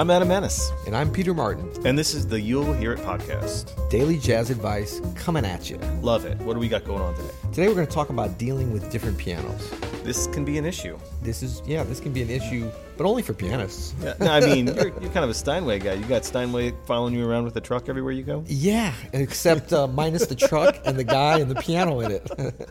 [0.00, 1.70] I'm Adam Maness, And I'm Peter Martin.
[1.84, 3.90] and this is the You'll Hear It podcast.
[3.90, 5.76] Daily jazz advice coming at you.
[6.00, 6.38] Love it.
[6.38, 7.28] What do we got going on today?
[7.52, 9.68] Today we're going to talk about dealing with different pianos.
[10.02, 10.98] This can be an issue.
[11.20, 13.94] This is, yeah, this can be an issue, but only for pianists.
[14.02, 15.92] Yeah, no, I mean, you're, you're kind of a Steinway guy.
[15.92, 18.42] You got Steinway following you around with the truck everywhere you go?
[18.46, 22.70] Yeah, except uh, minus the truck and the guy and the piano in it.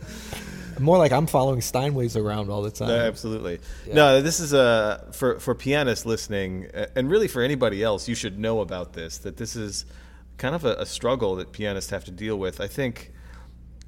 [0.80, 2.88] More like I'm following Steinways around all the time.
[2.88, 3.60] No, absolutely.
[3.92, 8.08] No, this is a for for pianists listening, uh, and really for anybody else.
[8.08, 9.18] You should know about this.
[9.18, 9.84] That this is
[10.38, 12.60] kind of a, a struggle that pianists have to deal with.
[12.60, 13.12] I think,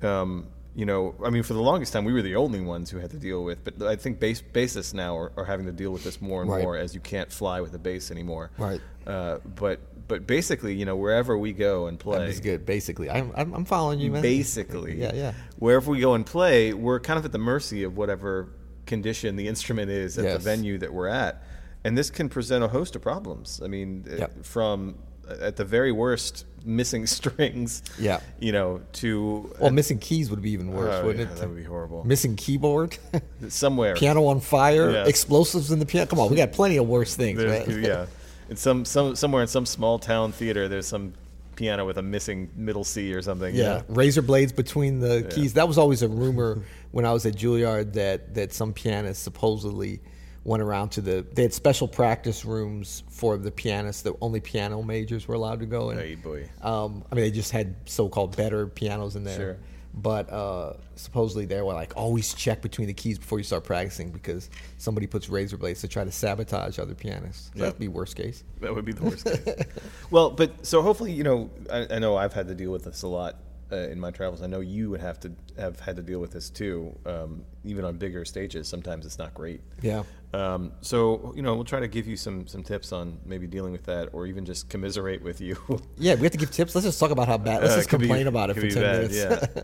[0.02, 2.98] um, you know, I mean, for the longest time, we were the only ones who
[2.98, 3.64] had to deal with.
[3.64, 6.50] But I think bass bassists now are, are having to deal with this more and
[6.50, 6.62] Right.
[6.62, 8.50] more as you can't fly with a bass anymore.
[8.58, 8.80] Right.
[9.06, 13.08] Uh, but but basically, you know, wherever we go and play, That's good, basically.
[13.10, 14.22] I'm, I'm, I'm following you, man.
[14.22, 15.32] basically Yeah, yeah.
[15.58, 18.48] wherever we go and play we're kind of at the mercy of whatever
[18.86, 21.42] condition the instrument is at the venue that we're at
[21.84, 24.44] and this can present a host of problems i mean uh, Yep.
[24.44, 24.96] from
[25.28, 28.20] uh, at the very worst missing strings Yeah.
[28.40, 31.38] you know to Well, missing keys would be even worse, Oh, wouldn't yeah, it?
[31.40, 32.98] that would be horrible Missing keyboard,
[33.48, 35.08] somewhere piano on fire, Yes.
[35.08, 36.06] explosives in the piano.
[36.08, 37.82] Come on, we got plenty of worse things, There's- man.
[37.90, 38.06] yeah
[38.52, 41.14] in some, some somewhere in some small town theater there's some
[41.56, 45.54] piano with a missing middle c or something you Yeah, razor blades between the keys.
[45.54, 50.00] That was always a rumor when I was at Juilliard that that some pianists supposedly
[50.44, 51.24] went around to the.
[51.32, 55.66] They had special practice rooms for the pianists that only piano majors were allowed to
[55.66, 55.98] go in.
[55.98, 56.48] Hey, boy.
[56.62, 59.36] Um, I mean, they just had so-called better pianos in there.
[59.36, 59.56] Sure.
[59.94, 64.10] But uh, supposedly they were like, always check between the keys before you start practicing
[64.10, 64.48] because
[64.78, 67.46] somebody puts razor blades to try to sabotage other pianists.
[67.46, 67.64] So Yeah.
[67.66, 68.42] That'd be worst case.
[68.60, 69.66] That would be the worst case.
[70.10, 73.02] well, but so hopefully, you know, I, I know I've had to deal with this
[73.02, 73.36] a lot
[73.72, 74.42] uh, in my travels.
[74.42, 77.84] I know you would have to have had to deal with this too, um, even
[77.84, 78.68] on bigger stages.
[78.68, 79.60] Sometimes it's not great.
[79.80, 80.02] Yeah.
[80.34, 83.72] Um, so you know, we'll try to give you some some tips on maybe dealing
[83.72, 85.56] with that, or even just commiserate with you.
[85.96, 86.74] Yeah, we have to give tips.
[86.74, 87.62] Let's just talk about how bad.
[87.62, 89.16] Let's Uh, just be- complain about it for ten bad, minutes.
[89.16, 89.62] Yeah.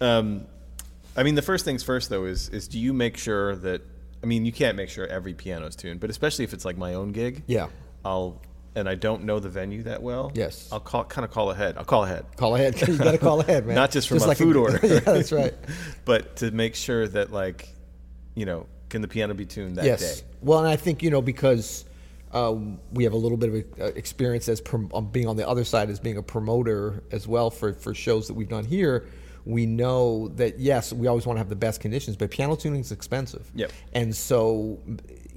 [0.18, 0.46] um,
[1.16, 3.82] I mean, the first things first though is is do you make sure that
[4.22, 6.94] I mean you can't make sure every piano's tuned, but especially if it's like my
[6.94, 7.42] own gig.
[7.46, 7.68] Yeah.
[8.04, 8.40] I'll
[8.74, 10.30] and I don't know the venue that well.
[10.34, 10.68] Yes.
[10.70, 11.76] I'll call kind of call ahead.
[11.76, 12.24] I'll call ahead.
[12.36, 12.80] Call ahead.
[12.88, 13.74] you got to call ahead, man.
[13.74, 14.80] Not just for my like a- food order.
[14.82, 15.54] yeah, that's right.
[16.04, 17.68] but to make sure that like,
[18.34, 20.20] you know, can the piano be tuned that yes.
[20.20, 20.26] day?
[20.40, 21.84] Well, and I think you know because
[22.32, 25.64] um, we have a little bit of uh, experience as prom- being on the other
[25.64, 29.06] side as being a promoter as well for for shows that we've done here.
[29.44, 32.80] We know that yes, we always want to have the best conditions, but piano tuning
[32.80, 33.50] is expensive.
[33.54, 33.72] Yep.
[33.94, 34.78] And so,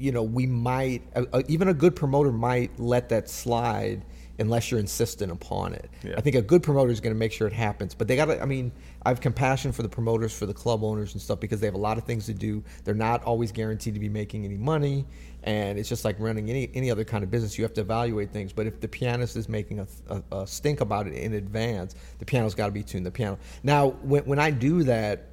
[0.02, 4.04] you know, we might uh, even a good promoter might let that slide
[4.40, 5.90] unless you're insistent upon it.
[6.04, 6.16] Yeah.
[6.18, 8.26] I think a good promoter is going to make sure it happens, but they got
[8.26, 8.42] to.
[8.42, 8.72] I mean,
[9.04, 11.76] I have compassion for the promoters, for the club owners and stuff because they have
[11.76, 12.64] a lot of things to do.
[12.84, 15.06] They're not always guaranteed to be making any money,
[15.44, 17.58] and it's just like running any any other kind of business.
[17.58, 18.52] You have to evaluate things.
[18.52, 22.26] But if the pianist is making a, a, a stink about it in advance, the
[22.26, 23.06] piano's got to be tuned.
[23.06, 23.38] The piano.
[23.64, 25.28] Now, when when I do that,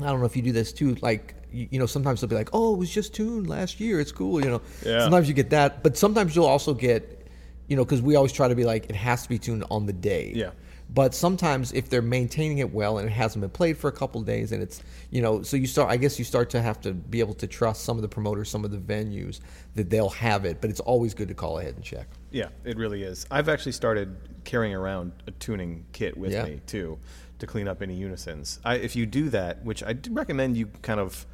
[0.00, 0.94] I don't know if you do this too.
[1.02, 4.00] Like you, you know, sometimes they'll be like, "Oh, it was just tuned last year.
[4.00, 4.62] It's cool." You know.
[4.84, 5.00] Yeah.
[5.00, 7.26] Sometimes you get that, but sometimes you'll also get,
[7.68, 9.86] you know, because we always try to be like, it has to be tuned on
[9.86, 10.32] the day.
[10.34, 10.50] Yeah.
[10.92, 14.20] But sometimes if they're maintaining it well and it hasn't been played for a couple
[14.20, 16.80] of days and it's you know so you start I guess you start to have
[16.80, 19.38] to be able to trust some of the promoters some of the venues
[19.76, 22.08] that they'll have it but it's always good to call ahead and check.
[22.32, 23.24] Yeah, it really is.
[23.30, 26.44] I've actually started carrying around a tuning kit with Yeah.
[26.46, 26.98] me too
[27.38, 28.58] to clean up any unisons.
[28.64, 31.24] I, if you do that, which I recommend you kind of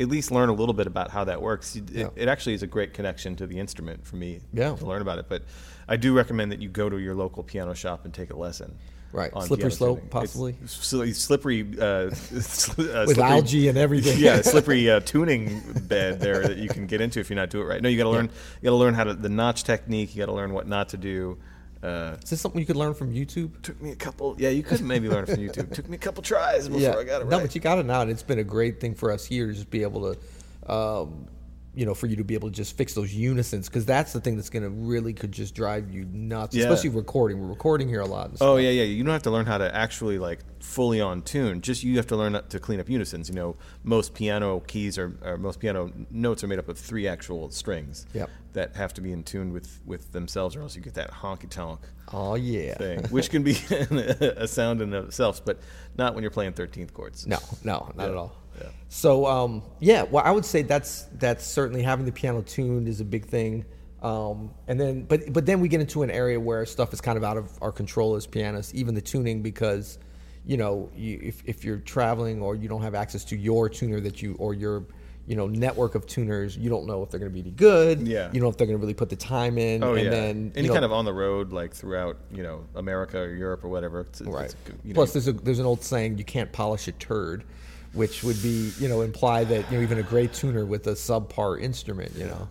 [0.00, 1.76] at least learn a little bit about how that works.
[1.76, 2.08] It, Yeah.
[2.16, 4.74] it actually is a great connection to the instrument for me Yeah.
[4.74, 5.26] to learn about it.
[5.28, 5.42] But
[5.88, 8.74] I do recommend that you go to your local piano shop and take a lesson.
[9.12, 9.30] Right.
[9.42, 10.08] Slippery slope, tuning.
[10.10, 10.56] possibly?
[10.64, 14.18] It's slippery, uh, uh, With slippery- algae and everything.
[14.18, 17.60] yeah, slippery uh, tuning bed there that you can get into if you not do
[17.60, 17.82] it right.
[17.82, 18.24] No, you got to learn.
[18.62, 20.14] You got to learn how to the notch technique.
[20.16, 21.36] You got to learn what not to do.
[21.82, 23.60] Uh, Is this something you could learn from YouTube?
[23.62, 24.36] took me a couple.
[24.38, 25.72] Yeah, you could maybe learn from YouTube.
[25.74, 28.02] Took me a couple tries before I got it No, but you got it now,
[28.02, 31.26] and it's been a great thing for us here to just be able to, um,
[31.74, 34.20] you know, for you to be able to just fix those unisons because that's the
[34.20, 36.64] thing that's going to really could just drive you nuts, Yeah.
[36.64, 37.40] especially recording.
[37.40, 38.28] We're recording here a lot.
[38.28, 38.82] And Oh yeah, yeah.
[38.82, 41.62] You don't have to learn how to actually like fully on tune.
[41.62, 43.28] Just you have to learn to clean up unisons.
[43.30, 47.08] You know, most piano keys or, or most piano notes are made up of three
[47.08, 48.28] actual strings Yep.
[48.52, 51.48] that have to be in tune with with themselves, or else you get that honky
[51.48, 51.80] tonk
[52.12, 52.74] Oh yeah.
[52.74, 55.58] thing, which can be a sound in itself, but
[55.96, 57.26] not when you're playing thirteenth chords.
[57.26, 58.36] No, no, not Yeah, at all.
[58.60, 58.68] Yeah.
[58.88, 63.00] So um, yeah, well, I would say that's that's certainly having the piano tuned is
[63.00, 63.64] a big thing.
[64.02, 67.16] Um, and then, but but then we get into an area where stuff is kind
[67.16, 69.98] of out of our control as pianists, even the tuning, because
[70.44, 74.00] you know, you, if if you're traveling or you don't have access to your tuner
[74.00, 74.84] that you or your
[75.26, 76.56] you know network of tuners.
[76.56, 78.06] You don't know if they're going to be any good.
[78.06, 78.26] Yeah.
[78.26, 79.82] You don't know if they're going to really put the time in.
[79.82, 80.10] Oh and yeah.
[80.10, 83.64] Then Any know, kind of on the road, like throughout, you know, America or Europe
[83.64, 84.00] or whatever.
[84.00, 84.44] It's- right.
[84.46, 87.44] it's you know, Plus, there's a there's an old saying you can't polish a turd,
[87.92, 90.92] which would be you know imply that you know even a great tuner with a
[90.92, 92.48] subpar instrument, you know.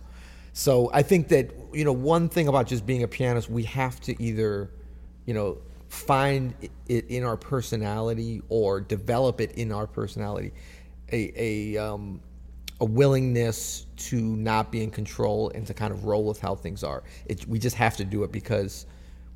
[0.52, 4.00] So I think that you know one thing about just being a pianist, we have
[4.02, 4.70] to either,
[5.26, 5.58] you know,
[5.88, 6.54] find
[6.88, 10.52] it in our personality or develop it in our personality,
[11.10, 11.32] a
[11.76, 12.20] a um,
[12.80, 16.82] a willingness to not be in control and to kind of roll with how things
[16.82, 17.02] are.
[17.26, 18.86] It, we just have to do it because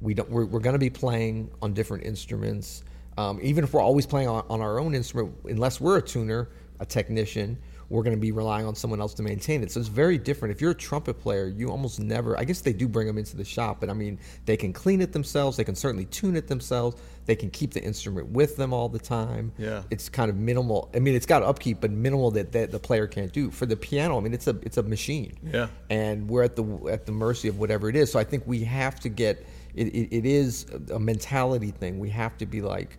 [0.00, 0.28] we don't.
[0.28, 2.84] We're, we're going to be playing on different instruments.
[3.18, 6.50] Um, even if we're always playing on, on our own instrument, unless we're a tuner,
[6.80, 7.58] a technician,
[7.88, 9.70] we're going to be relying on someone else to maintain it.
[9.70, 10.54] So it's very different.
[10.54, 12.38] If you're a trumpet player, you almost never.
[12.38, 15.00] I guess they do bring them into the shop, but I mean, they can clean
[15.00, 15.56] it themselves.
[15.56, 17.00] They can certainly tune it themselves.
[17.26, 19.52] They can keep the instrument with them all the time.
[19.58, 19.82] Yeah.
[19.90, 20.90] it's kind of minimal.
[20.94, 23.50] I mean, it's got upkeep, but minimal that, that the player can't do.
[23.50, 25.38] For the piano, I mean, it's a it's a machine.
[25.42, 25.68] Yeah.
[25.90, 28.10] and we're at the at the mercy of whatever it is.
[28.10, 29.46] So I think we have to get.
[29.74, 31.98] It, it, it is a mentality thing.
[31.98, 32.98] We have to be like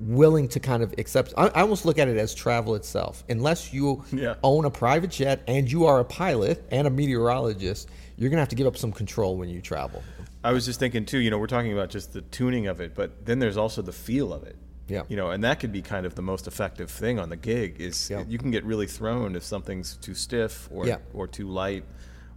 [0.00, 1.34] willing to kind of accept.
[1.36, 3.22] I, I almost look at it as travel itself.
[3.28, 4.34] Unless you Yeah.
[4.42, 8.48] own a private jet and you are a pilot and a meteorologist, you're gonna have
[8.48, 10.02] to give up some control when you travel.
[10.42, 11.18] I was just thinking too.
[11.18, 13.92] You know, we're talking about just the tuning of it, but then there's also the
[13.92, 14.56] feel of it.
[14.88, 15.02] Yeah.
[15.08, 17.76] You know, and that could be kind of the most effective thing on the gig.
[17.80, 18.24] Is Yeah.
[18.26, 20.96] you can get really thrown if something's too stiff or Yeah.
[21.14, 21.84] or too light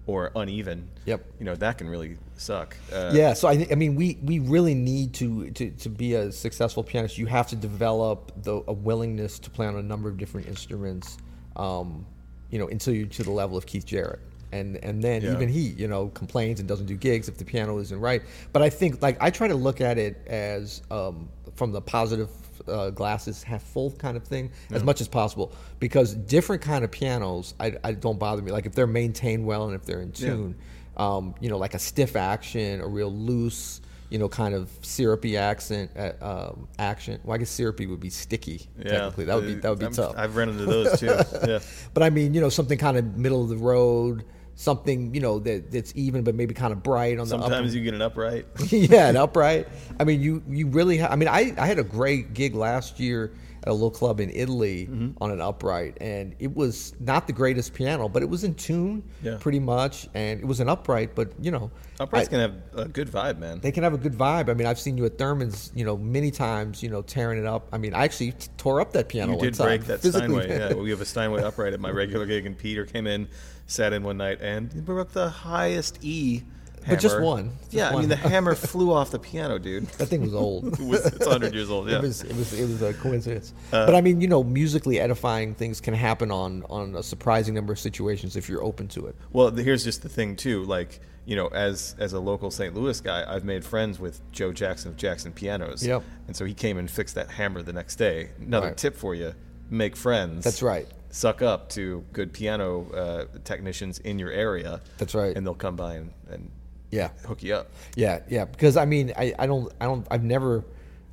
[0.06, 0.90] or uneven.
[1.06, 1.26] Yep.
[1.40, 2.76] You know, that can really suck.
[2.92, 6.16] Uh, yeah, so I think I mean we we really need to, to to be
[6.16, 7.18] a successful pianist.
[7.18, 11.18] You have to develop the a willingness to play on a number of different instruments.
[11.56, 12.06] Um,
[12.50, 14.20] you know, until you to the level of Keith Jarrett.
[14.52, 15.34] And and then Yeah.
[15.34, 18.22] even he, you know, complains and doesn't do gigs if the piano isn't right.
[18.52, 22.30] But I think like I try to look at it as um, from the positive
[22.68, 26.92] uh, glasses half full kind of thing as much as possible because different kind of
[26.92, 30.12] pianos I, I don't bother me like if they're maintained well and if they're in
[30.12, 30.56] tune
[30.98, 35.38] um, you know, like a stiff action, a real loose, you know, kind of syrupy
[35.38, 37.20] accent, uh, um, action.
[37.24, 38.68] Well, I guess syrupy would be sticky.
[38.78, 38.92] Yeah.
[38.92, 40.14] Technically, that would be that would be I'm- tough.
[40.18, 41.08] I've run into those too.
[41.48, 41.60] yeah.
[41.94, 44.24] But I mean, you know, something kind of middle of the road,
[44.56, 47.44] something you know that that's even, but maybe kind of bright on the upper.
[47.44, 48.46] Sometimes you get an upright.
[48.70, 49.68] yeah, an upright.
[50.00, 50.98] I mean, you you really.
[50.98, 53.34] Ha- I mean, I I had a great gig last year
[53.66, 55.24] at a little club in Italy Mm-hmm.
[55.24, 59.02] on an upright, and it was not the greatest piano, but it was in tune,
[59.24, 59.38] Yeah.
[59.40, 61.16] pretty much, and it was an upright.
[61.16, 63.62] But you know, Uprights I- can have a good vibe, man.
[63.62, 64.50] they can have a good vibe.
[64.50, 67.46] I mean, I've seen you at Thurman's, you know, many times, you know, tearing it
[67.46, 67.70] up.
[67.72, 69.34] I mean, I actually tore up that piano.
[69.34, 70.44] You did break that physically.
[70.44, 70.50] Steinway.
[70.50, 73.30] Yeah, we have a Steinway upright at my regular gig, and Peter came in,
[73.68, 76.44] sat in one night, and broke the highest E.
[76.84, 76.96] Hammer.
[76.98, 77.52] But just one.
[77.62, 79.86] Just yeah, I mean the hammer flew off the piano, dude.
[80.00, 80.66] that thing was old.
[80.82, 81.90] It was, it's 100 years old.
[81.90, 81.96] Yeah.
[81.96, 83.54] Uh, It was it was it was a coincidence.
[83.72, 87.72] but I mean, you know, musically edifying things can happen on on a surprising number
[87.72, 89.16] of situations if you're open to it.
[89.32, 90.64] Well, here's just the thing too.
[90.66, 92.76] Like you know, as as a local St.
[92.76, 95.86] Louis guy, I've made friends with Joe Jackson of Jackson Pianos.
[95.88, 96.04] Yep.
[96.28, 98.32] And so he came and fixed that hammer the next day.
[98.46, 98.78] Another Right.
[98.78, 99.34] tip for you:
[99.70, 100.44] make friends.
[100.44, 100.86] That's right.
[101.14, 104.82] Suck up to good piano uh, technicians in your area.
[104.98, 105.38] That's right.
[105.38, 106.50] And they'll come by and, and
[106.90, 107.10] Yeah.
[107.28, 107.72] hook you up.
[107.96, 108.46] Yeah, yeah.
[108.46, 110.66] Because I mean, I, I don't, I don't, I've never,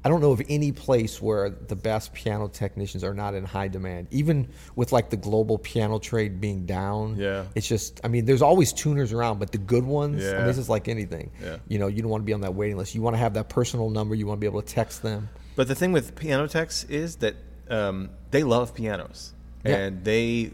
[0.03, 3.69] I don't know of any place where the best piano technicians are not in high
[3.69, 4.07] demand.
[4.11, 7.17] Even with like the global piano trade being down.
[7.19, 7.45] Yeah.
[7.55, 10.25] It's just, I mean, there's always tuners around, but the good ones.
[10.25, 10.37] I Yeah.
[10.39, 11.31] mean, this is like anything.
[11.45, 11.57] Yeah.
[11.69, 12.95] You know, you don't want to be on that waiting list.
[12.95, 14.15] You want to have that personal number.
[14.15, 15.29] You want to be able to text them.
[15.57, 17.35] But the thing with piano techs is that
[17.69, 19.77] um, they love pianos, Yeah.
[19.77, 20.53] and they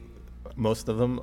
[0.57, 1.21] most of them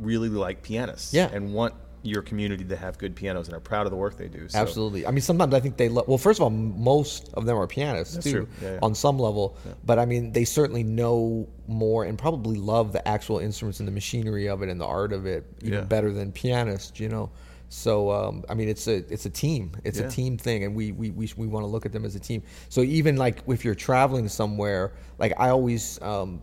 [0.00, 1.30] really like pianists, Yeah.
[1.32, 4.26] and want your community to have good pianos and are proud of the work they
[4.26, 4.48] do.
[4.48, 5.06] So, Absolutely.
[5.06, 6.08] I mean, sometimes I think they love.
[6.08, 8.48] Well, first of all, most of them are pianists That's too.
[8.60, 8.78] Yeah, yeah.
[8.82, 9.56] on some level.
[9.86, 13.92] But I mean, they certainly know more and probably love the actual instruments and the
[13.92, 15.84] machinery of it and the art of it even Yeah.
[15.84, 16.98] better than pianists.
[16.98, 17.30] You know.
[17.68, 19.70] So um, I mean, it's a it's a team.
[19.84, 20.06] It's Yeah.
[20.06, 22.20] a team thing, and we we we, we want to look at them as a
[22.20, 22.42] team.
[22.68, 26.02] So even like if you're traveling somewhere, like I always.
[26.02, 26.42] Um,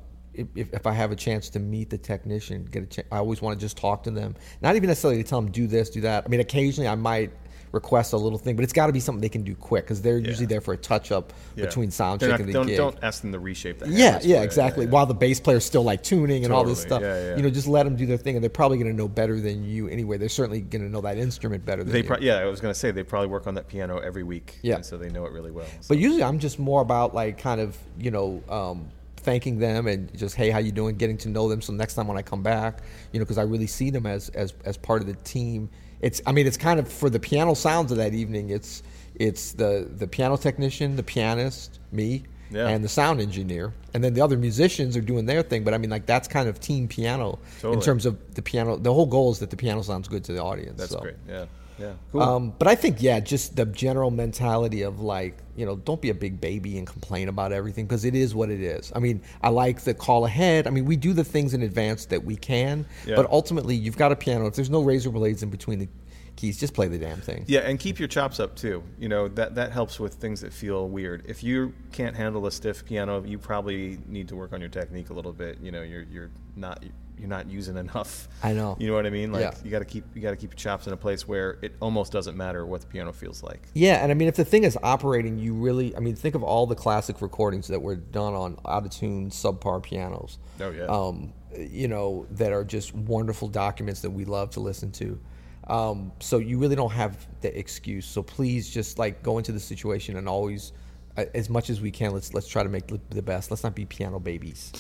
[0.56, 3.42] if, if I have a chance to meet the technician, get a chance, I always
[3.42, 4.36] want to just talk to them.
[4.62, 6.26] Not even necessarily to tell them do this, do that.
[6.26, 7.32] I mean, occasionally I might
[7.72, 10.02] request a little thing, but it's got to be something they can do quick because
[10.02, 11.66] they're usually there for a touch up Yeah.
[11.66, 12.78] between sound They're check not- and the don't, gig.
[12.78, 13.90] Don't ask them to reshape that.
[13.90, 14.86] yeah, yeah, exactly.
[14.86, 14.92] yeah.
[14.92, 17.36] While the bass player's still like tuning and all this stuff, Yeah, yeah.
[17.36, 19.40] you know, just let them do their thing, and they're probably going to know better
[19.40, 20.18] than you anyway.
[20.18, 22.06] They're certainly going to know that instrument better than They you.
[22.06, 24.58] pro- yeah, I was going to say they probably work on that piano every week,
[24.64, 24.78] Yeah.
[24.78, 25.68] and so they know it really well.
[25.82, 28.88] So- But usually, I'm just more about like kind of you know um,
[29.20, 30.96] thanking them and just hey, how you doing?
[30.96, 31.62] Getting to know them.
[31.62, 34.30] So next time when I come back, you know, because I really see them as
[34.30, 35.70] as as part of the team.
[36.02, 38.50] It's I mean, it's kind of for the piano sounds of that evening.
[38.50, 38.84] It's
[39.16, 42.68] it's the the piano technician, the pianist, me, Yeah.
[42.70, 43.74] and the sound engineer.
[43.94, 45.64] and then the other musicians are doing their thing.
[45.64, 48.78] But I mean, like that's kind of team piano in terms of the piano.
[48.78, 50.78] The whole goal is that the piano sounds good to the audience.
[50.80, 51.00] That's so.
[51.02, 51.16] great.
[51.28, 51.46] Yeah.
[51.80, 51.94] Yeah.
[52.12, 52.22] Cool.
[52.22, 56.10] Um, but I think, yeah, just the general mentality of like, you know, don't be
[56.10, 58.92] a big baby and complain about everything because it is what it is.
[58.96, 60.68] I mean, I like the call ahead.
[60.68, 63.16] I mean, we do the things in advance that we can, Yeah.
[63.16, 64.48] but ultimately, you've got a piano.
[64.48, 65.88] If there's no razor blades in between the
[66.36, 67.44] keys, just play the damn thing.
[67.48, 68.82] Yeah, and keep your chops up too.
[68.98, 71.24] You know that that helps with things that feel weird.
[71.28, 75.10] If you can't handle a stiff piano, you probably need to work on your technique
[75.10, 75.60] a little bit.
[75.62, 76.82] You know, you're you're not
[77.20, 78.28] you're not using enough.
[78.42, 78.78] I know.
[78.80, 79.32] You know what I mean?
[79.32, 79.54] Like Yeah.
[79.64, 81.74] you got to keep you got to keep your chops in a place where it
[81.82, 83.62] almost doesn't matter what the piano feels like.
[83.74, 86.44] Yeah, and I mean, if the thing is operating, you really, I mean, think of
[86.44, 90.38] all the classic recordings that were done on out of tune, subpar pianos.
[90.62, 90.86] Oh, yeah.
[90.86, 95.20] Um, you know, that are just wonderful documents that we love to listen to.
[95.68, 98.06] Um, so you really don't have the excuse.
[98.06, 100.72] So please just like go into the situation and always,
[101.18, 103.52] uh, as much as we can, let's let's try to make the- the best.
[103.52, 104.72] Let's not be piano babies.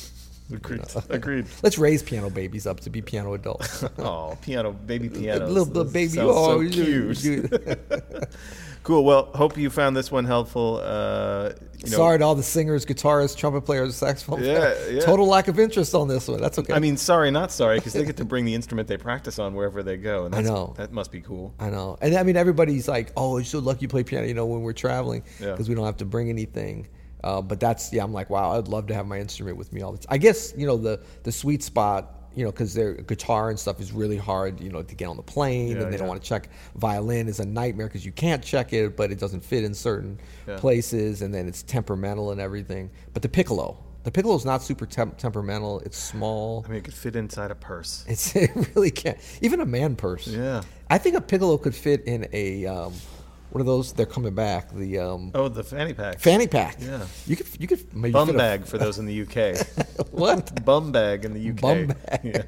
[0.51, 0.81] Agreed.
[1.09, 1.45] Agreed.
[1.63, 3.83] Let's raise piano babies up to be piano adults.
[3.99, 5.45] Oh, piano, baby piano.
[5.47, 7.79] little, little baby, oh, so you- cute.
[8.83, 9.03] cool.
[9.03, 10.79] Well, hope you found this one helpful.
[10.83, 11.51] Uh,
[11.83, 15.01] you know, Sorry to all the singers, guitarists, trumpet players, saxophone Yeah, yeah.
[15.01, 16.41] Total lack of interest on this one.
[16.41, 16.73] That's okay.
[16.73, 19.53] I mean, sorry, not sorry, because they get to bring the instrument they practice on
[19.53, 20.73] wherever they go, and I know.
[20.77, 21.53] that must be cool.
[21.59, 21.97] I know.
[22.01, 24.61] And I mean, everybody's like, oh, you're so lucky you play piano, you know, when
[24.61, 25.51] we're traveling Yeah.
[25.51, 26.87] because we don't have to bring anything.
[27.23, 29.81] Uh, but that's, yeah, I'm like, wow, I'd love to have my instrument with me
[29.81, 30.07] all the time.
[30.09, 33.81] I guess, you know, the, the sweet spot, you know, because their guitar and stuff
[33.81, 36.21] is really hard, you know, to get on the plane Yeah, and they don't want
[36.21, 36.49] to check.
[36.75, 40.19] Violin is a nightmare because you can't check it, but it doesn't fit in certain
[40.47, 40.57] Yeah.
[40.59, 42.89] places and then it's temperamental and everything.
[43.13, 45.81] But the piccolo, the piccolo is not super temp- temperamental.
[45.81, 46.63] It's small.
[46.65, 48.05] I mean, it could fit inside a purse.
[48.07, 49.17] It's it really can't.
[49.41, 50.25] Even a man purse.
[50.27, 50.61] Yeah.
[50.89, 52.93] I think a piccolo could fit in a um,
[53.51, 53.93] what are those?
[53.93, 54.71] They're coming back.
[54.73, 56.19] The um, Oh, the fanny pack.
[56.19, 56.77] fanny pack.
[56.79, 57.05] Yeah.
[57.25, 59.65] You could you could maybe Bum fit a- bag for those in the UK.
[60.11, 60.63] what?
[60.65, 61.55] Bum bag in the UK.
[61.61, 62.19] Bum bag.
[62.23, 62.43] Yeah.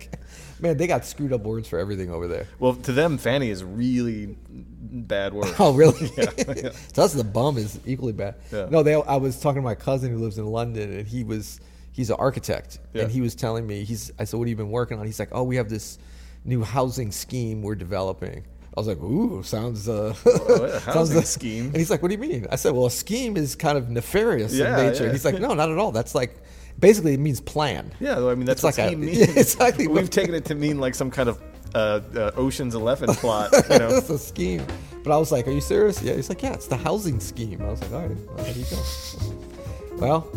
[0.59, 2.45] Man, they got screwed up words for everything over there.
[2.59, 5.53] Well, to them, fanny is really bad word.
[5.59, 6.11] Oh, really?
[6.17, 6.69] Yeah, yeah.
[6.93, 8.35] to us, the bum is equally bad.
[8.51, 8.67] Yeah.
[8.69, 8.93] No, they.
[8.93, 11.59] I was talking to my cousin who lives in London, and he was
[11.91, 13.03] he's an architect, Yeah.
[13.03, 14.11] and he was telling me he's.
[14.19, 15.97] I said, "What have you been working on?" He's like, "Oh, we have this
[16.45, 18.43] new housing scheme we're developing."
[18.75, 21.65] I was like, "Ooh, sounds uh, a sounds like- scheme.
[21.67, 23.89] And he's like, "What do you mean?" I said, "Well, a scheme is kind of
[23.89, 25.11] nefarious Yeah, in nature." yeah.
[25.11, 25.91] He's like, "No, not at all.
[25.91, 26.35] That's like
[26.79, 29.17] basically it means plan." Yeah, I mean that's It's what like a- means.
[29.17, 29.87] yeah, exactly.
[29.87, 31.41] We've taken it to mean like some kind of
[31.75, 33.51] uh, uh, Ocean's Eleven plot.
[33.69, 33.91] You know.
[33.91, 34.65] That's a scheme.
[35.03, 36.13] But I was like, "Are you serious?" Yeah.
[36.15, 38.65] He's like, "Yeah, it's the housing scheme." I was like, "All right, well, there you
[38.69, 40.31] go." Well,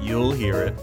[0.00, 0.74] You'll hear it.